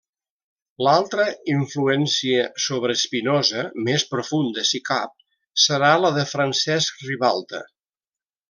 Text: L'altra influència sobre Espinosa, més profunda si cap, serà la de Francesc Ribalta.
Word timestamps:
L'altra 0.85 1.25
influència 1.55 2.47
sobre 2.67 2.97
Espinosa, 2.99 3.67
més 3.89 4.07
profunda 4.15 4.67
si 4.73 4.83
cap, 4.91 5.15
serà 5.67 5.95
la 6.07 6.15
de 6.21 6.29
Francesc 6.35 7.09
Ribalta. 7.11 7.67